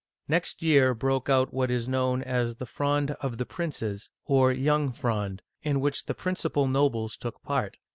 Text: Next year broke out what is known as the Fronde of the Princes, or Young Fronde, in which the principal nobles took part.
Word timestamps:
Next 0.27 0.63
year 0.63 0.95
broke 0.95 1.29
out 1.29 1.53
what 1.53 1.69
is 1.69 1.87
known 1.87 2.23
as 2.23 2.55
the 2.55 2.65
Fronde 2.65 3.11
of 3.21 3.37
the 3.37 3.45
Princes, 3.45 4.09
or 4.25 4.51
Young 4.51 4.91
Fronde, 4.91 5.43
in 5.61 5.79
which 5.79 6.07
the 6.07 6.15
principal 6.15 6.67
nobles 6.67 7.15
took 7.15 7.43
part. 7.43 7.77